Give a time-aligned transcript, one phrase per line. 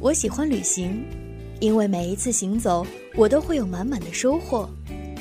[0.00, 1.04] 我喜欢旅行，
[1.60, 4.66] 因为每一次行走，我都会有满满的收获。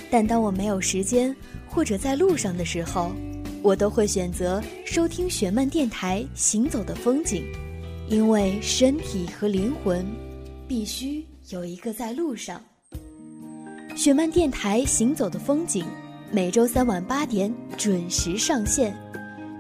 [0.10, 1.36] 但当我没有时间
[1.68, 3.12] 或者在路上的时候，
[3.62, 7.44] 我都会选择收听雪漫电台《行走的风景》，
[8.10, 10.06] 因为身体和灵魂
[10.66, 12.62] 必须有一个在路上。
[13.98, 15.84] 雪漫电台《行走的风景》
[16.32, 18.96] 每周三晚八点准时上线，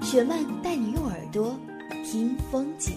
[0.02, 1.60] 雪漫带你用耳朵
[2.06, 2.94] 听风景。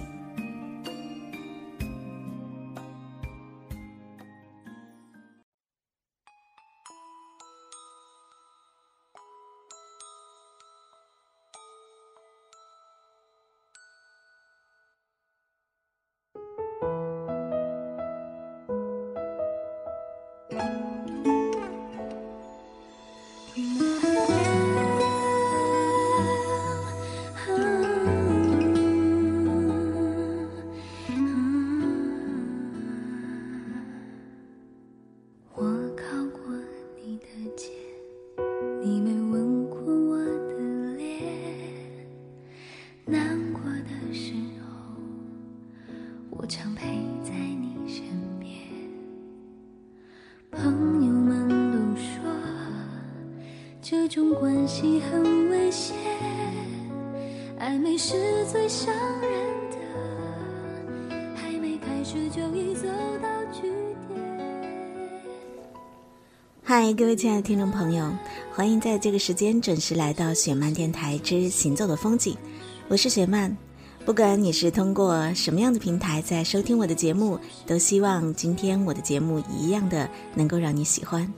[66.94, 68.12] 各位亲爱的听众朋友，
[68.52, 72.36] 欢迎在这个时间准时来到雪漫电台之行走的风景。
[72.88, 73.56] 我是雪漫，
[74.04, 81.32] 不管你是通过什么样的平台在收听我的节目，都希望今天我的节目一样的能够让你喜欢。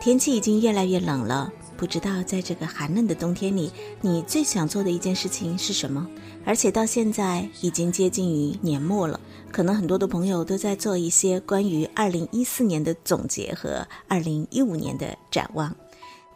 [0.00, 1.52] 天气已经越来越冷了，
[1.84, 6.08] 不知道在这个寒冷的冬天里，你最想做的一件事情是什么？
[6.46, 9.20] 而且到现在已经接近于年末了。
[9.52, 15.76] 可能很多的朋友都在做一些关于二零一四年的总结和二零一五年的展望。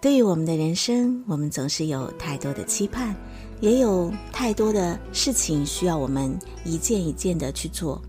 [0.02, 3.16] 对于我们的人生，我们总是有太多的期盼，
[3.62, 8.02] 也有太多的事情需要我们一件一件的去做。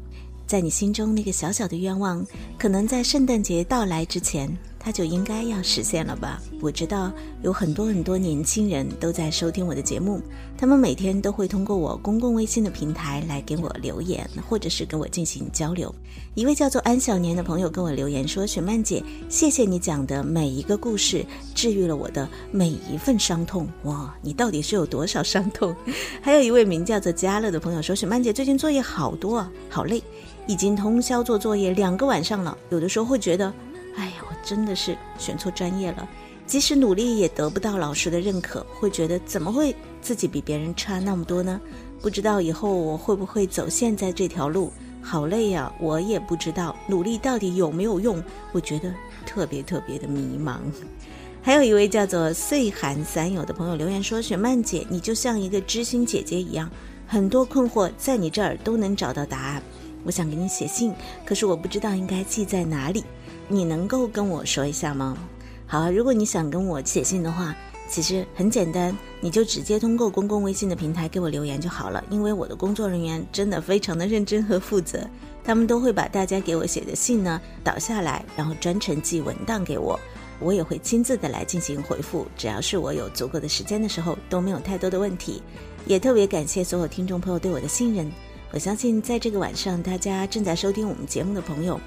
[0.45, 2.21] 在你心中那个小小的愿望，
[2.57, 4.53] 可能在圣诞节到来之前。
[4.79, 6.41] 它就应该要实现了吧？
[6.61, 7.11] 我知道
[7.43, 10.21] 有很多很多年轻人都在收听我的节目，
[10.57, 15.93] 他们每天都会通过我公共微信的平台来给我留言，或者是跟我进行交流。
[16.33, 23.67] 一位叫做安小年的朋友跟我留言说：“雪曼姐，谢谢你讲的每一个故事，治愈了我的每一份伤痛。
[23.83, 25.75] 哇，你到底是有多少伤痛？”
[26.23, 30.01] 还有一位名叫做嘉乐的朋友说：“雪曼姐最近作业好多啊，好累，
[30.47, 33.53] 已经通宵做作业两个晚上了，有的时候会觉得。”
[33.99, 36.07] 哎呀，我真的是选错专业了，
[36.47, 41.59] 即使努力也得不到老师的认可，会觉得怎么会自己比别人差那么多呢？
[42.01, 44.71] 不知道以后我会不会走现在这条路，
[45.01, 45.69] 好累呀！
[45.81, 48.23] 我也不知道努力到底有没有用，
[48.53, 48.93] 我觉得
[49.25, 50.59] 特别特别的迷茫。
[51.43, 56.71] 还有一位叫做岁寒散友的朋友留言说：“雪曼姐，你就像一个知心姐姐一样，
[57.05, 59.61] 很多困惑在你这儿都能找到答案。
[60.05, 60.93] 我想给你写信，
[61.25, 63.03] 可是我不知道应该寄在哪里。”
[63.51, 65.17] 你能够跟我说一下吗？
[65.65, 67.55] 好，如果你想跟我写信的话，
[67.89, 72.03] 其实很简单，你就直接通过公共微信的平台给我留言就好了。
[72.11, 74.99] 因为我的工作人员真的非常的认真和负责，
[75.43, 79.99] 他们都会把大家给我写的信呢导下来，然后专程寄文档给我，
[80.39, 82.27] 我也会亲自的来进行回复。
[82.37, 85.41] 只要是我有足够的时间的时候，都没有太多的问题。
[85.87, 88.11] 也特别感谢所有听众朋友对我的信任。
[88.51, 91.79] 我相信在这个晚上，大家正在收听我们节目的朋友。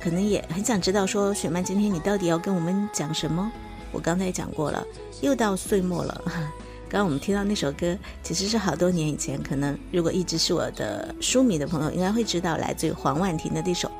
[0.00, 3.50] 可能也很想知道，说雪曼今天你到底要跟我们讲什么？
[3.90, 4.84] 我刚才讲过了，
[5.20, 6.22] 又到岁末了。
[6.90, 9.42] 刚刚我们听到那首歌，其实是好多年以前。
[9.42, 13.88] 可能如果一直是我的书迷的朋友，应该会知道，来自于黄婉婷的这首《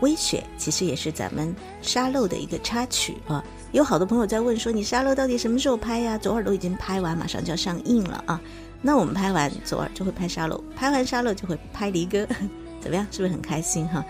[0.00, 3.44] 微雪》，其实也是咱们沙漏的一个插曲啊。
[3.72, 6.16] 有好多朋友在问说，你沙漏到底什么时候拍呀？
[6.16, 8.40] 左耳都已经拍完，马上就要上映了啊。
[8.80, 12.26] 那我们拍完左耳就会拍沙漏，拍完沙漏就会拍离歌，
[12.80, 13.06] 怎么样？
[13.10, 14.02] 是不是很开心哈？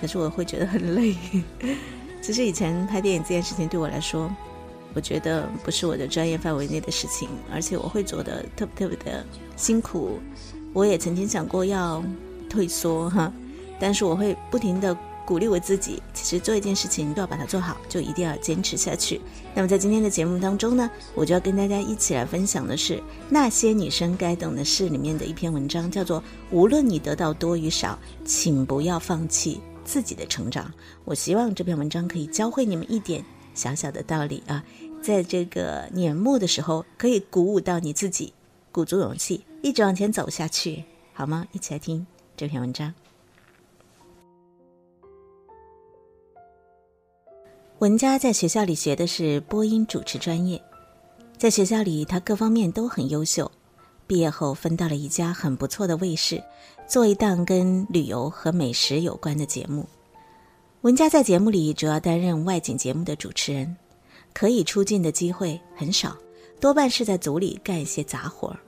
[0.00, 1.16] 可是我会觉得很累。
[2.20, 4.30] 其实以前拍电影这件事情对我来说，
[4.94, 9.24] 我觉得不是我的专业范围内的事情，而且我会做的特别特别的
[9.56, 10.18] 辛苦。
[10.72, 12.02] 我也曾经想过要
[12.48, 13.32] 退缩哈，
[13.78, 14.96] 但是我会不停的
[15.26, 16.02] 鼓励我自己。
[16.14, 19.20] 其实做一件事情，都要把它做好，就一定要坚持下去。
[19.54, 22.96] 那么在今天的节目当中呢，我就要跟大家一起来分享的是
[23.28, 26.20] 《那些女生该懂的事》里面的一篇文章，叫做
[26.50, 29.56] 《无论你得到多与少，请不要放弃》。
[29.84, 30.72] 自己的成长。
[31.04, 34.64] 我希望这篇文章可以教会你们一点小小的道理啊
[35.02, 38.32] 在这个年末的时候可以鼓舞到你自己
[38.72, 40.84] 鼓足勇气一直往前走下去。
[41.12, 41.46] 好吗？
[41.52, 42.04] 一起来听
[42.36, 42.92] 这篇文章。
[47.78, 50.60] 文佳在学校里学的是播音主持专业
[51.36, 53.50] 在学校里他各方面都很优秀
[54.06, 56.42] 毕业后分到了一家很不错的卫视，
[56.86, 59.86] 做一档跟旅游和美食有关的节目。
[60.82, 63.74] 文佳在节目里主要担任外景节目的主持人，
[64.34, 66.16] 可以出镜的机会很少，
[66.60, 68.58] 多半是在组里干一些杂活儿。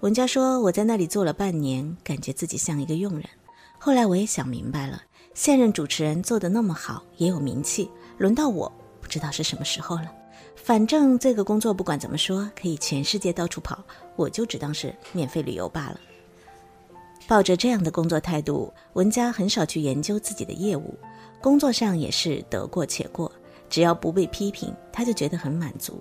[0.00, 3.24] 文佳说：“我在那里做了半年，感觉自己像一个佣人。
[3.78, 5.02] 后来我也想明白了，
[5.34, 10.10] 现任主持人做的那么好，也有名气，轮到我不知道是什么时候了。
[10.62, 13.82] 反正这个工作不管怎么说，可以全世界到处跑，
[14.14, 16.00] 我就只当是免费旅游罢了。”
[17.28, 20.94] 抱着这样的工作态度，文佳很少去研究自己的业务。
[21.40, 23.30] 工作上也是得过且过，
[23.68, 26.00] 只要不被批评，他就觉得很满足。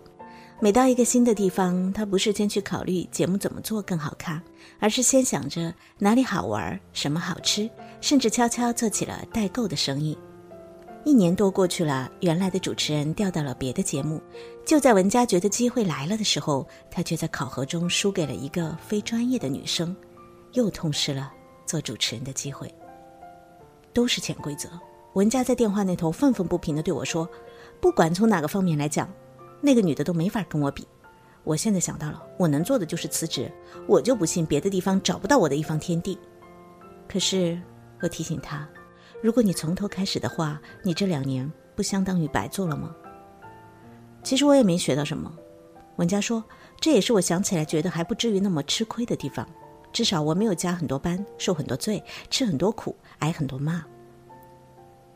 [0.59, 4.41] 每到一个新的地方，他不是先去考虑节目怎么做更好看，
[4.79, 7.67] 而是先想着哪里好玩、什么好吃，
[7.99, 10.15] 甚至悄悄做起了代购的生意。
[11.03, 14.21] 一年多过去了，原来的主持人调到了别的节目。
[14.63, 19.95] 就在文佳觉得机会来了的时候，他却在考核中输给了一个非专业的女生，
[20.53, 21.33] 又痛失了
[21.65, 22.71] 做主持人的机会。
[23.93, 24.69] 都是潜规则。
[25.13, 27.27] 文佳在电话那头愤愤不平地对我说
[27.81, 29.11] ：“不管从哪个方面来讲，
[29.59, 30.87] 那个女的都没法跟我比。
[31.43, 33.51] 我现在想到了，我能做的就是辞职。
[33.87, 36.17] 我就不信别的地方找不到我的一方天地。
[37.09, 37.59] 可是，
[38.01, 38.69] 我提醒他，
[39.21, 42.95] 如果你从头开始的话，你这两年不相当于白做了吗？
[44.23, 45.31] 其实我也没学到什么。”
[45.97, 46.43] 文佳说
[46.81, 49.47] ：“这也是我想起来觉得还不至于那么吃亏的地方。
[49.93, 53.83] 至少我没有加很多班，受很多罪，吃很多苦，挨很多骂。”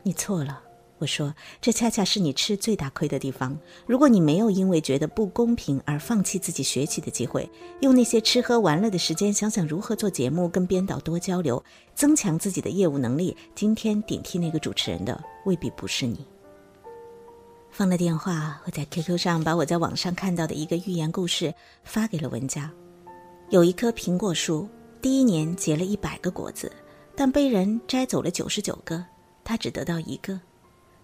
[0.04, 0.62] 你错了，
[0.98, 3.58] 我说，这恰恰是你吃最大亏的地方。
[3.86, 7.48] 如果你没有因为觉得不公平而放弃自己学习的机会，
[7.80, 11.62] 用那些吃喝玩乐的时间想想如何做节目，跟编导多交流，
[11.94, 16.26] 增强自己的业务能力，今天顶替那个主持人的未必不是你。
[17.70, 21.52] 放了电话，我在 QQ 上把我在网上看到的一个寓言故事
[21.84, 22.72] 发给了文佳。
[23.50, 24.66] 有一棵苹果树，
[25.02, 26.72] 第一年结了一百个果子，
[27.14, 29.04] 但被人摘走了九十九个。
[29.44, 30.40] 他只得到一个，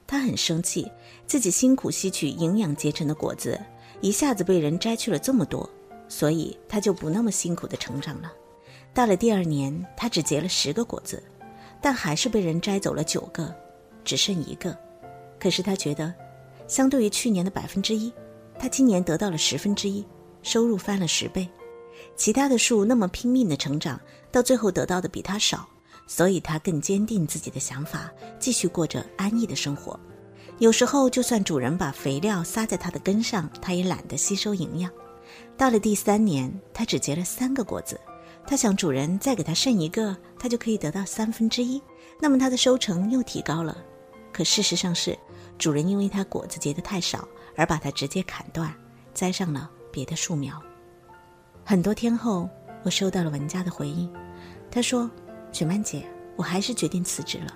[0.07, 0.91] 他很生气，
[1.27, 3.59] 自己辛苦吸取营养结成的果子，
[4.01, 5.69] 一下子被人摘去了这么多，
[6.09, 8.31] 所以他就不那么辛苦的成长了。
[8.93, 11.23] 到了第二年，他只结了十个果子，
[11.81, 13.55] 但还是被人摘走了九个，
[14.05, 14.77] 只剩一个。
[15.41, 16.13] 可是他觉得，
[16.69, 18.13] 相对于去年的百分之一，
[18.59, 20.05] 他今年得到了十分之一，
[20.43, 21.49] 收入翻了十倍。
[22.17, 23.99] 其他的树那么拼命的成长，
[24.31, 25.67] 到最后得到的比他少。
[26.07, 29.99] 所以他更坚定自己的想法，继续过着安逸的生活。
[30.59, 34.91] 有时候，就算主人把肥料撒在他的根上，他也懒得吸收营养。
[35.57, 37.99] 到了第三年，他只结了三个果子。
[38.47, 41.83] 他想，主人再给他剩一个，他就可以得到三分之一，
[42.21, 43.77] 那么他的收成又提高了。
[44.33, 45.19] 可事实上是，
[45.59, 47.27] 主人因为他果子结得太少，
[47.57, 48.73] 而把它直接砍断，
[49.15, 50.61] 栽上了别的树苗。
[51.65, 52.49] 很多天后，
[52.83, 54.13] 我收到了文佳的回应，
[54.71, 55.11] 他说。
[55.53, 56.05] 雪曼姐，
[56.37, 57.55] 我还是决定辞职了。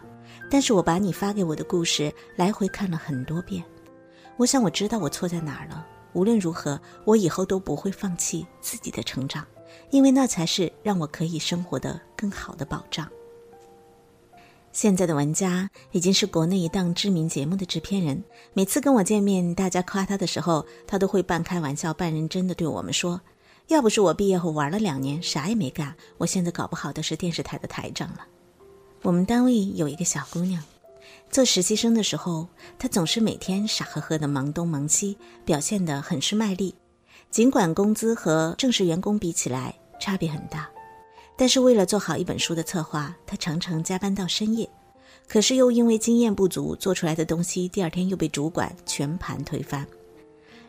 [0.49, 3.65] 但是我把你发给我的故事来回看了很多遍，
[4.37, 5.85] 我想我知道我错在哪儿了。
[6.13, 9.45] 无论如何，我以后都不会放弃自己的成长，
[9.91, 13.09] 因为那才是让我可以生活的更好的保障。
[14.73, 23.21] 现在的文佳已经是国内一档知名节目的制片人，每次跟我见面，大家夸他的时候，他都会半开玩笑半认真的对我们说。
[23.69, 28.21] 要不是我毕业后玩了两年，啥也没干，我现在搞不好都是电视台的台长了。
[29.03, 30.63] 我们单位有一个小姑娘，
[31.31, 32.47] 做实习生的时候，
[32.79, 36.75] 她总是每天傻呵呵的忙东忙西，表现得很是卖力。
[37.31, 40.71] 尽管工资和正式员工比起来差别很大，
[41.37, 44.69] 但是为了做好一本书的策划，她常常加班到深夜。
[45.29, 49.85] 可是又因为经验不足，做出来的东西第二天又被主管全盘推翻。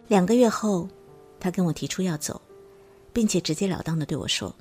[0.08, 0.90] 两个月后，
[1.40, 2.42] 她跟我提出要走。
[3.18, 4.56] 并且直截了当地对我说：“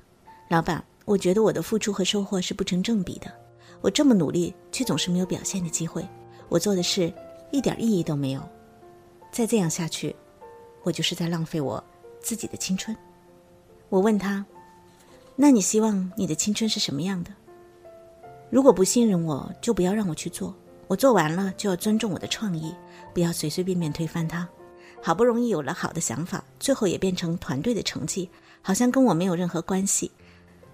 [0.49, 3.31] 老板，我觉得我的付出和收获是不成正比的。
[3.81, 6.03] 我这么努力，却总是没有表现的机会。
[6.49, 7.13] 我做的事
[7.51, 8.41] 一点意义都没有。
[9.31, 10.15] 再这样下去，
[10.81, 11.83] 我就是在浪费我
[12.19, 12.97] 自己的青春。”
[13.89, 14.43] 我问他
[15.37, 17.29] ：“那你希望你的青春是什么样的？
[18.49, 20.51] 如果不信任我，就不要让我去做。
[20.87, 22.73] 我做完了就要尊重我的创意，
[23.13, 24.49] 不要随随便便推翻它。
[24.99, 28.27] 好不容易有了好的想法，最后也变成团队的成绩。”
[28.67, 30.11] 好像跟我没有任何关系，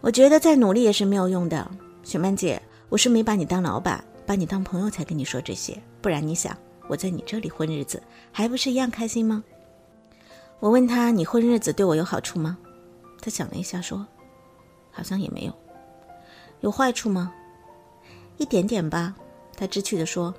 [0.01, 1.69] 我觉得再努力也是没有用的。
[2.01, 2.59] 雪曼姐，
[2.89, 6.57] 我是没把你当老板，把你当朋友才跟你说这些，不然你想
[6.87, 9.43] 我在你这里混日子，还不是一样开心吗？
[10.59, 12.57] 我问他，你混日子对我有好处吗？
[13.21, 14.03] 他想了一下说，
[14.89, 15.53] 好像也没有。
[16.61, 17.31] 有坏处吗？
[18.37, 19.13] 一点点吧。
[19.55, 20.33] 他知趣的说，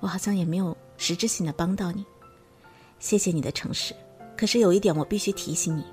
[0.00, 2.04] 我好像也没有实质性的帮到你。
[2.98, 3.94] 谢谢你的诚实，
[4.36, 5.84] 可是有一点我必须提醒你：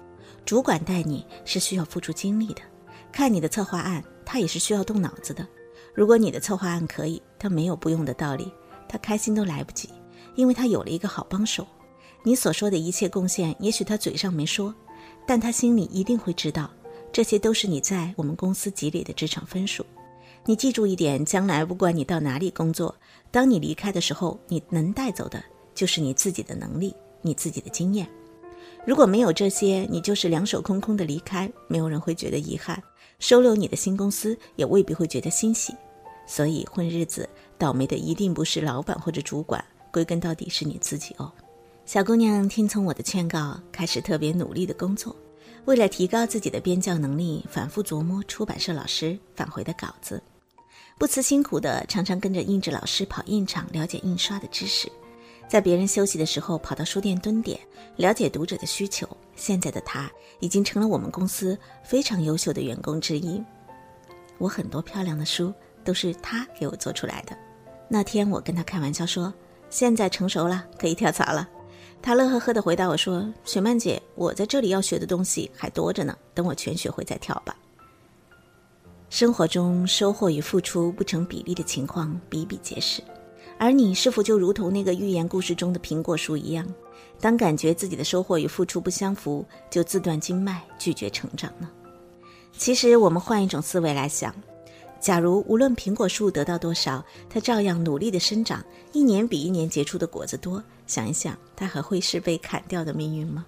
[0.45, 2.61] 主管带你是需要付出精力的，
[3.11, 5.47] 看你的策划案，他也是需要动脑子的。
[5.93, 8.51] 如果你的策划案可以，他没有不用的道理，
[8.87, 9.89] 他开心都来不及，
[10.35, 11.65] 因为他有了一个好帮手。
[12.23, 14.73] 你所说的一切贡献，也许他嘴上没说，
[15.25, 16.69] 但他心里一定会知道，
[17.11, 19.85] 这些都是你在我们公司积累的职场分数。
[20.45, 22.93] 你记住一点，将来不管你到哪里工作，
[23.31, 25.41] 当你离开的时候，你能带走的
[25.73, 28.09] 就是你自己的能力，你自己的经验。
[28.85, 32.81] 如果没有这些，你就是两手空空的离开，没有人会觉得遗憾，
[33.17, 35.73] 收留你的新公司也未必会觉得欣喜。
[36.27, 41.31] 所以混日子，倒霉的一定不是老板或者主管，归根到底是你自己哦。
[41.85, 45.15] 小姑娘听从我的劝告，开始特别努力的工作。
[45.65, 50.21] 为了提高自己的编教能力，反复琢磨出版社老师返回的稿子，
[50.97, 54.91] 不辞辛苦的常常跟着印制老师跑印厂，了解印刷的知识。
[55.53, 57.59] 在别人休息的时候，跑到书店蹲点，
[57.97, 59.07] 了解读者的需求。
[59.35, 63.39] 现在的她已经成了我们公司非常优秀的员工之一。
[64.39, 67.37] 我很多漂亮的书都是她给我做出来的。
[67.87, 69.31] 那天我跟她开玩笑说
[69.69, 71.47] ：“现在成熟了，可以跳槽了。”
[72.01, 77.55] 他乐呵呵地回答我说：“雪曼姐，我在这里要学的东西还多着呢，等我全学会再跳吧。”
[79.11, 83.03] 生活中收获与付出不成比例的情况比比皆是，
[83.57, 86.67] 而你是否就如同那个寓言故事中的苹果树一样，
[87.19, 91.69] 当感觉自己的收获与付出不相符，就自断经脉，拒绝成长呢？
[92.57, 94.33] 其实，我们换一种思维来想。
[94.99, 100.63] 假如无论苹果树得到多少，它照样努力的生长，一年比一年结出的果子多。
[100.87, 103.45] 想一想，它还会是被砍掉的命运吗？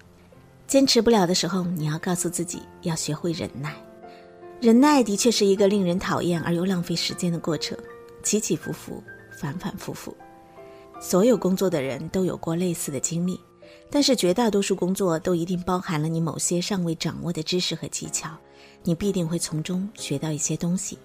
[0.66, 3.74] 坚持不了的时候，你要告诉自己要学会忍耐。
[4.60, 7.76] 忍耐的确是一个令人讨厌而又浪费时间的过程，
[8.22, 9.02] 起起伏伏，
[9.36, 10.16] 反反复复。
[11.00, 13.38] 所有工作的人都有过类似的经历，
[13.90, 18.30] 但是绝大多数工作都一定包含了你某些尚未掌握的知识和技巧，
[18.82, 20.98] 你必定会从中学到一些东西。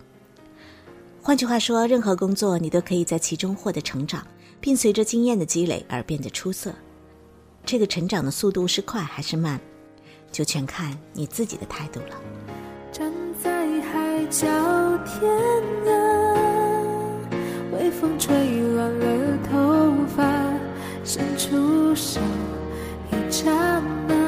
[1.22, 4.26] 换句话说，任何工作你都可以在其中获得成长，
[4.60, 6.74] 并随着经验的积累而变得出色。
[7.64, 9.60] 这个成长的速度是快还是慢，
[10.32, 12.20] 就全看你自己的态度了。
[12.92, 14.48] 站在海角
[15.06, 15.32] 天
[15.86, 16.01] 涯，
[17.82, 18.32] 被风吹
[18.76, 20.24] 乱了头发，
[21.04, 22.22] 伸出手，
[23.12, 23.52] 一刹
[24.08, 24.21] 那。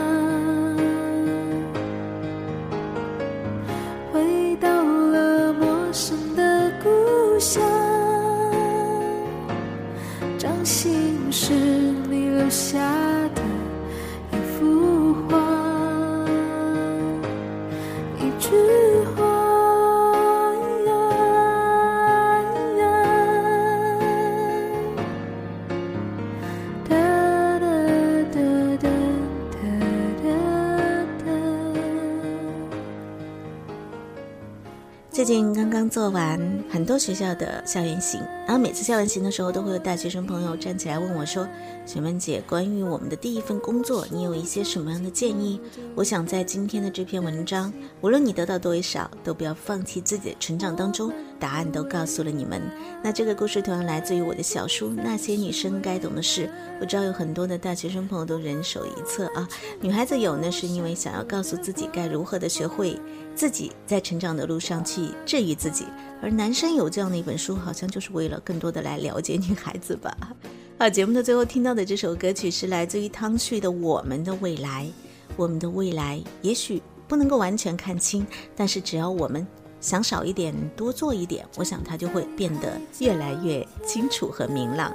[35.63, 36.38] 刚刚做完
[36.70, 41.48] 很多学校的校园行，然后每次校园行的时候，都会有大学生朋友站起来问我说
[41.88, 45.58] ：“雪曼姐，关于我们的第一份工作，你有一些什么样的建议？”
[45.96, 51.10] 我想在今天的这篇文章，无论你得到多少，都不要放弃自己的成长当中。
[51.44, 52.62] 答案都告诉了你们。
[53.04, 56.46] 那这个故事同样来自于我的小书《那些女生该懂的事》。
[56.80, 59.46] 我知道有很多的大学生朋友都人手一册啊。
[59.82, 62.98] 女孩子有呢，是因为想要告诉自己该如何的学会
[63.36, 65.84] 自己在成长的路上去治愈自己；
[66.22, 70.16] 而男生有这样的一本书，好像就是为了更多的来了解女孩子吧。
[70.80, 74.86] 好，节目的最后听到的这首歌曲是来自于汤旭的《我们的未来》。
[75.36, 79.46] 我们的未来也许不能够完全看清，但是只要我们。
[79.84, 84.94] 想少一点，多做一点，我想它就会变得越来越清楚和明朗。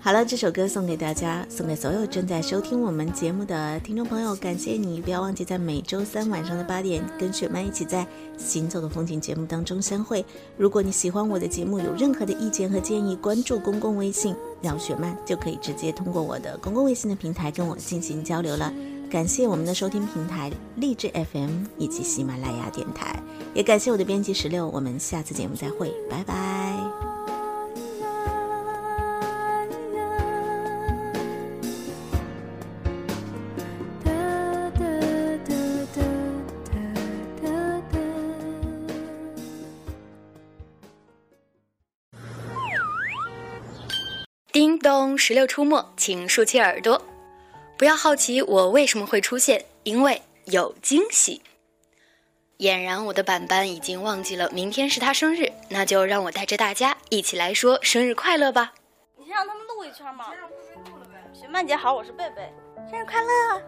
[0.00, 5.00] 好了，这首歌送给大家，送给所有正在收听我们节目的听众朋友，感谢你！
[5.02, 8.02] 不要忘记在每周三晚上的八点，跟雪曼一起在
[8.38, 10.24] 《行走的风景》节目当中相会。
[10.56, 18.72] 如果你喜欢我的节目，有任何的意见和建议，关注公共微信“让雪曼”，就可以直接通过我的公共微信的平台跟我进行交流了。
[19.10, 23.20] 感谢我们的收听平台励志 FM 以及喜马拉雅电台，
[23.54, 24.68] 也感谢我的编辑石榴。
[24.68, 26.76] 我们下次节目再会，拜拜。
[44.52, 47.00] 叮咚，石榴出没，请竖起耳朵。
[47.78, 51.40] 不要好奇我为什么会出现，因为有惊喜。
[52.58, 58.74] 俨然我的板板已经忘记了明天是他生日，那就让我带着大家一起来说生日快乐吧。
[59.16, 59.84] 你先让他们录。
[59.84, 60.26] 一圈吗？
[61.32, 62.52] 雪曼姐好，我是贝贝，
[62.90, 63.62] 生日快乐！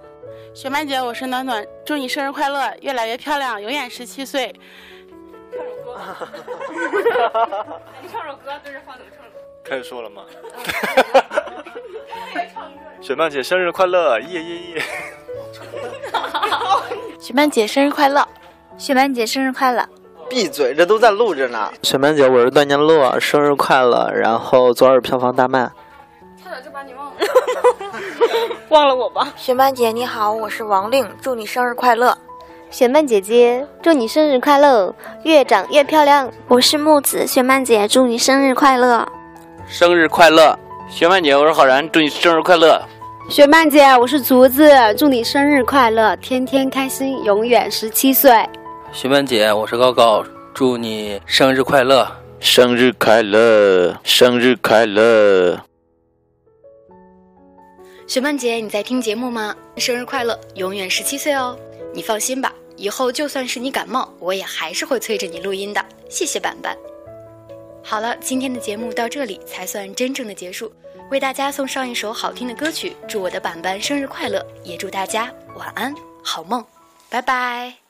[0.53, 4.53] 雪曼姐，我是暖暖，祝你生日快乐，越来越漂亮，永远十七岁。
[5.53, 7.81] 唱首歌。
[8.03, 9.25] 你唱首歌，对着放怎么唱？
[9.65, 10.27] 开始说了吗？
[13.01, 14.21] 雪曼姐生日快乐！
[14.21, 14.83] 耶耶耶！
[17.19, 18.27] 雪曼姐生日快乐！
[18.77, 19.85] 雪曼姐生日快乐！
[20.29, 21.73] 闭嘴，这都在录着呢。
[21.83, 24.11] 雪曼姐，我是段念洛，生日快乐！
[24.13, 25.71] 然后昨日票房大卖。
[26.43, 27.13] 差点就把你忘了。
[28.69, 29.33] 忘了我吧。
[29.37, 32.17] 雪曼姐你好，我是王令，祝你生日快乐。
[32.71, 36.31] 雪曼姐姐，祝你生日快乐，越长越漂亮。
[36.47, 39.09] 我是木子，雪曼姐，祝你生日快乐。
[39.67, 40.57] 生日快乐，
[40.91, 42.85] 雪曼姐，我是浩然，祝你生日快乐。
[43.29, 44.69] 雪曼姐，我是竹子，
[44.99, 48.45] 祝你生日快乐，天天开心，永远十七岁。
[48.93, 55.61] 雪曼姐，我是高高，祝你生日快乐，生日快乐，生日快乐。
[58.09, 59.55] 雪曼姐，你在听节目吗？
[59.77, 61.57] 生日快乐，永远十七岁哦！
[61.95, 65.83] 你放心吧，以后就算是你感冒，我也还是会催着你录音的。
[66.09, 66.77] 谢谢板板。
[67.83, 70.73] 好了，今天的节目到这里才算真正的结束。
[71.11, 76.65] 为大家送上一首好听的歌曲，祝我的板板生日快乐，也祝大家晚安，好梦，
[77.09, 77.90] 拜拜。